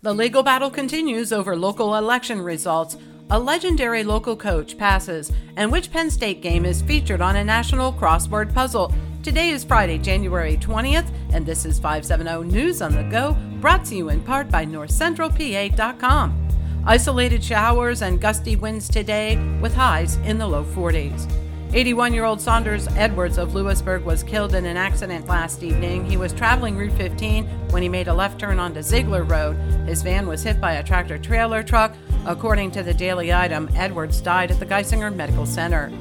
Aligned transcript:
The 0.00 0.14
legal 0.14 0.44
battle 0.44 0.70
continues 0.70 1.32
over 1.32 1.56
local 1.56 1.96
election 1.96 2.40
results. 2.40 2.96
A 3.30 3.38
legendary 3.38 4.04
local 4.04 4.36
coach 4.36 4.78
passes, 4.78 5.32
and 5.56 5.72
which 5.72 5.90
Penn 5.90 6.08
State 6.08 6.40
game 6.40 6.64
is 6.64 6.82
featured 6.82 7.20
on 7.20 7.34
a 7.34 7.42
national 7.42 7.92
crossword 7.92 8.54
puzzle. 8.54 8.94
Today 9.24 9.50
is 9.50 9.64
Friday, 9.64 9.98
January 9.98 10.56
20th, 10.56 11.12
and 11.32 11.44
this 11.44 11.64
is 11.64 11.80
570 11.80 12.48
News 12.48 12.80
on 12.80 12.94
the 12.94 13.02
Go, 13.10 13.36
brought 13.60 13.84
to 13.86 13.96
you 13.96 14.08
in 14.10 14.22
part 14.22 14.48
by 14.52 14.64
NorthCentralPA.com. 14.64 16.48
Isolated 16.86 17.42
showers 17.42 18.00
and 18.00 18.20
gusty 18.20 18.54
winds 18.54 18.88
today, 18.88 19.36
with 19.60 19.74
highs 19.74 20.14
in 20.18 20.38
the 20.38 20.46
low 20.46 20.62
40s. 20.62 21.28
81 21.74 22.14
year 22.14 22.24
old 22.24 22.40
Saunders 22.40 22.88
Edwards 22.96 23.36
of 23.36 23.54
Lewisburg 23.54 24.02
was 24.04 24.22
killed 24.22 24.54
in 24.54 24.64
an 24.64 24.78
accident 24.78 25.26
last 25.26 25.62
evening. 25.62 26.02
He 26.06 26.16
was 26.16 26.32
traveling 26.32 26.76
Route 26.76 26.94
15 26.94 27.44
when 27.70 27.82
he 27.82 27.90
made 27.90 28.08
a 28.08 28.14
left 28.14 28.40
turn 28.40 28.58
onto 28.58 28.80
Ziegler 28.80 29.22
Road. 29.22 29.56
His 29.86 30.02
van 30.02 30.26
was 30.26 30.42
hit 30.42 30.62
by 30.62 30.74
a 30.74 30.82
tractor 30.82 31.18
trailer 31.18 31.62
truck. 31.62 31.94
According 32.24 32.70
to 32.72 32.82
the 32.82 32.94
Daily 32.94 33.34
Item, 33.34 33.68
Edwards 33.74 34.22
died 34.22 34.50
at 34.50 34.58
the 34.58 34.66
Geisinger 34.66 35.14
Medical 35.14 35.44
Center. 35.44 35.92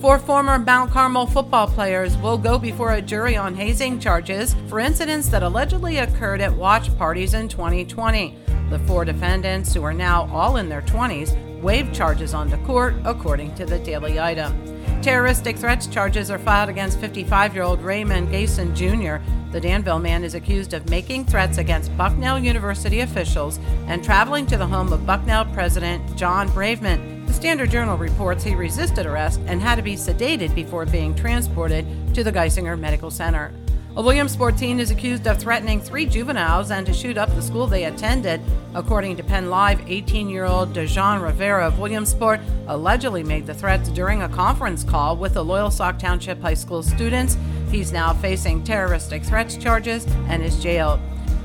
Four 0.00 0.20
former 0.20 0.60
Mount 0.60 0.92
Carmel 0.92 1.26
football 1.26 1.66
players 1.66 2.16
will 2.18 2.38
go 2.38 2.56
before 2.56 2.92
a 2.92 3.02
jury 3.02 3.36
on 3.36 3.56
hazing 3.56 3.98
charges 3.98 4.54
for 4.68 4.78
incidents 4.78 5.28
that 5.30 5.42
allegedly 5.42 5.98
occurred 5.98 6.40
at 6.40 6.54
watch 6.54 6.96
parties 6.98 7.34
in 7.34 7.48
2020. 7.48 8.36
The 8.70 8.78
four 8.80 9.04
defendants, 9.04 9.74
who 9.74 9.82
are 9.82 9.94
now 9.94 10.28
all 10.32 10.58
in 10.58 10.68
their 10.68 10.82
20s, 10.82 11.60
waived 11.60 11.92
charges 11.92 12.32
onto 12.32 12.56
court, 12.64 12.94
according 13.04 13.56
to 13.56 13.66
the 13.66 13.80
Daily 13.80 14.20
Item. 14.20 14.75
Terroristic 15.06 15.56
threats 15.56 15.86
charges 15.86 16.32
are 16.32 16.38
filed 16.40 16.68
against 16.68 16.98
55 16.98 17.54
year 17.54 17.62
old 17.62 17.80
Raymond 17.80 18.28
Gayson 18.28 18.74
Jr. 18.74 19.18
The 19.52 19.60
Danville 19.60 20.00
man 20.00 20.24
is 20.24 20.34
accused 20.34 20.74
of 20.74 20.90
making 20.90 21.26
threats 21.26 21.58
against 21.58 21.96
Bucknell 21.96 22.40
University 22.40 22.98
officials 22.98 23.60
and 23.86 24.02
traveling 24.02 24.46
to 24.46 24.56
the 24.56 24.66
home 24.66 24.92
of 24.92 25.06
Bucknell 25.06 25.44
President 25.44 26.16
John 26.16 26.48
Bravman. 26.48 27.24
The 27.28 27.32
Standard 27.32 27.70
Journal 27.70 27.96
reports 27.96 28.42
he 28.42 28.56
resisted 28.56 29.06
arrest 29.06 29.40
and 29.46 29.62
had 29.62 29.76
to 29.76 29.82
be 29.82 29.94
sedated 29.94 30.52
before 30.56 30.84
being 30.86 31.14
transported 31.14 31.86
to 32.12 32.24
the 32.24 32.32
Geisinger 32.32 32.76
Medical 32.76 33.12
Center. 33.12 33.52
A 33.96 34.02
Williamsport 34.02 34.58
teen 34.58 34.78
is 34.78 34.90
accused 34.90 35.26
of 35.26 35.38
threatening 35.38 35.80
three 35.80 36.04
juveniles 36.04 36.70
and 36.70 36.84
to 36.84 36.92
shoot 36.92 37.16
up 37.16 37.34
the 37.34 37.40
school 37.40 37.66
they 37.66 37.84
attended. 37.84 38.42
According 38.74 39.16
to 39.16 39.22
Penn 39.22 39.48
Live, 39.48 39.80
18 39.88 40.28
year 40.28 40.44
old 40.44 40.74
Dejan 40.74 41.22
Rivera 41.22 41.66
of 41.66 41.78
Williamsport 41.78 42.40
allegedly 42.66 43.22
made 43.22 43.46
the 43.46 43.54
threats 43.54 43.88
during 43.88 44.20
a 44.20 44.28
conference 44.28 44.84
call 44.84 45.16
with 45.16 45.32
the 45.32 45.42
Loyalsock 45.42 45.98
Township 45.98 46.42
High 46.42 46.52
School 46.52 46.82
students. 46.82 47.38
He's 47.70 47.90
now 47.90 48.12
facing 48.12 48.62
terroristic 48.64 49.24
threats 49.24 49.56
charges 49.56 50.06
and 50.28 50.42
is 50.42 50.62
jailed. 50.62 51.00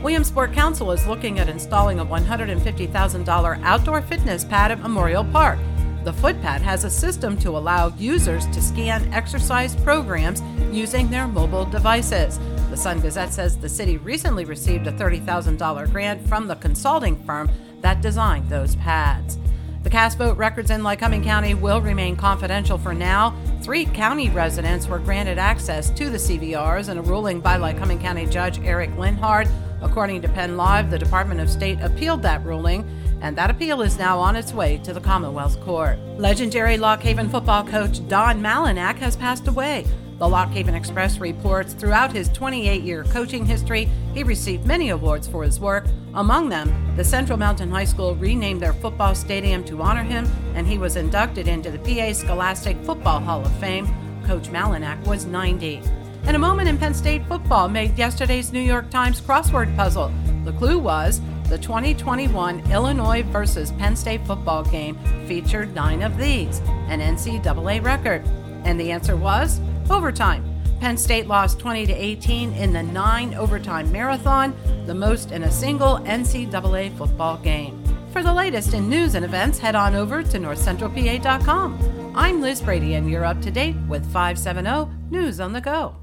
Williamsport 0.00 0.52
Council 0.52 0.92
is 0.92 1.04
looking 1.08 1.40
at 1.40 1.48
installing 1.48 1.98
a 1.98 2.06
$150,000 2.06 3.62
outdoor 3.64 4.02
fitness 4.02 4.44
pad 4.44 4.70
at 4.70 4.80
Memorial 4.80 5.24
Park. 5.24 5.58
The 6.06 6.12
footpad 6.12 6.60
has 6.60 6.84
a 6.84 6.90
system 6.90 7.36
to 7.38 7.58
allow 7.58 7.88
users 7.98 8.46
to 8.50 8.62
scan 8.62 9.12
exercise 9.12 9.74
programs 9.74 10.40
using 10.70 11.10
their 11.10 11.26
mobile 11.26 11.64
devices. 11.64 12.38
The 12.70 12.76
Sun 12.76 13.00
Gazette 13.00 13.32
says 13.32 13.56
the 13.56 13.68
city 13.68 13.96
recently 13.96 14.44
received 14.44 14.86
a 14.86 14.92
$30,000 14.92 15.90
grant 15.90 16.28
from 16.28 16.46
the 16.46 16.54
consulting 16.54 17.20
firm 17.24 17.50
that 17.80 18.02
designed 18.02 18.48
those 18.48 18.76
pads. 18.76 19.36
The 19.82 19.90
cast 19.90 20.16
vote 20.16 20.38
records 20.38 20.70
in 20.70 20.82
Lycoming 20.82 21.24
County 21.24 21.54
will 21.54 21.80
remain 21.80 22.14
confidential 22.14 22.78
for 22.78 22.94
now. 22.94 23.34
Three 23.62 23.84
county 23.86 24.30
residents 24.30 24.86
were 24.86 25.00
granted 25.00 25.38
access 25.38 25.90
to 25.90 26.08
the 26.08 26.18
CVRs 26.18 26.88
in 26.88 26.98
a 26.98 27.02
ruling 27.02 27.40
by 27.40 27.56
Lycoming 27.56 28.00
County 28.00 28.26
Judge 28.26 28.60
Eric 28.60 28.90
Linhardt. 28.90 29.50
According 29.82 30.22
to 30.22 30.28
Penn 30.28 30.56
Live, 30.56 30.88
the 30.88 31.00
Department 31.00 31.40
of 31.40 31.50
State 31.50 31.80
appealed 31.80 32.22
that 32.22 32.44
ruling 32.44 32.88
and 33.20 33.36
that 33.36 33.50
appeal 33.50 33.82
is 33.82 33.98
now 33.98 34.18
on 34.18 34.36
its 34.36 34.52
way 34.52 34.78
to 34.78 34.92
the 34.92 35.00
Commonwealth 35.00 35.60
Court. 35.60 35.98
Legendary 36.18 36.76
Lock 36.76 37.02
Haven 37.02 37.28
football 37.28 37.64
coach 37.64 38.06
Don 38.08 38.40
Malinak 38.40 38.96
has 38.96 39.16
passed 39.16 39.48
away. 39.48 39.84
The 40.18 40.28
Lock 40.28 40.48
Haven 40.50 40.74
Express 40.74 41.18
reports 41.18 41.74
throughout 41.74 42.10
his 42.10 42.30
28 42.30 42.82
year 42.82 43.04
coaching 43.04 43.44
history, 43.44 43.88
he 44.14 44.22
received 44.22 44.64
many 44.64 44.88
awards 44.88 45.28
for 45.28 45.44
his 45.44 45.60
work. 45.60 45.84
Among 46.14 46.48
them, 46.48 46.72
the 46.96 47.04
Central 47.04 47.38
Mountain 47.38 47.70
High 47.70 47.84
School 47.84 48.16
renamed 48.16 48.62
their 48.62 48.72
football 48.72 49.14
stadium 49.14 49.62
to 49.64 49.82
honor 49.82 50.02
him, 50.02 50.26
and 50.54 50.66
he 50.66 50.78
was 50.78 50.96
inducted 50.96 51.48
into 51.48 51.70
the 51.70 51.78
PA 51.78 52.14
Scholastic 52.14 52.78
Football 52.84 53.20
Hall 53.20 53.44
of 53.44 53.52
Fame. 53.58 53.86
Coach 54.24 54.48
Malinak 54.48 55.06
was 55.06 55.26
90. 55.26 55.82
And 56.24 56.34
a 56.34 56.38
moment 56.40 56.68
in 56.68 56.78
Penn 56.78 56.94
State 56.94 57.26
football 57.26 57.68
made 57.68 57.98
yesterday's 57.98 58.52
New 58.52 58.60
York 58.60 58.88
Times 58.90 59.20
crossword 59.20 59.76
puzzle. 59.76 60.10
The 60.44 60.52
clue 60.52 60.78
was 60.78 61.20
the 61.48 61.58
2021 61.58 62.72
Illinois 62.72 63.22
versus 63.24 63.70
Penn 63.72 63.94
State 63.94 64.26
football 64.26 64.64
game 64.64 64.98
featured 65.26 65.74
nine 65.74 66.02
of 66.02 66.18
these, 66.18 66.58
an 66.88 67.00
NCAA 67.00 67.84
record. 67.84 68.24
And 68.64 68.80
the 68.80 68.90
answer 68.90 69.16
was 69.16 69.60
overtime. 69.88 70.44
Penn 70.80 70.96
State 70.96 71.26
lost 71.26 71.58
20 71.58 71.86
to 71.86 71.92
18 71.92 72.52
in 72.52 72.72
the 72.72 72.82
nine 72.82 73.34
overtime 73.34 73.90
marathon, 73.92 74.54
the 74.86 74.94
most 74.94 75.32
in 75.32 75.44
a 75.44 75.50
single 75.50 75.98
NCAA 76.00 76.96
football 76.98 77.38
game. 77.38 77.82
For 78.12 78.22
the 78.22 78.32
latest 78.32 78.74
in 78.74 78.88
news 78.88 79.14
and 79.14 79.24
events, 79.24 79.58
head 79.58 79.74
on 79.74 79.94
over 79.94 80.22
to 80.22 80.38
northcentralpa.com. 80.38 82.12
I'm 82.14 82.40
Liz 82.40 82.60
Brady, 82.60 82.94
and 82.94 83.10
you're 83.10 83.24
up 83.24 83.40
to 83.42 83.50
date 83.50 83.76
with 83.88 84.04
570 84.10 84.90
News 85.10 85.38
on 85.38 85.52
the 85.52 85.60
Go. 85.60 85.96